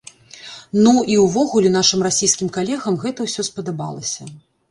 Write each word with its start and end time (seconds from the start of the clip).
Ну, 0.85 0.93
і 1.15 1.17
ўвогуле 1.25 1.69
нашым 1.75 1.99
расійскім 2.09 2.47
калегам 2.57 2.97
гэта 3.05 3.19
ўсё 3.27 3.41
спадабалася. 3.51 4.21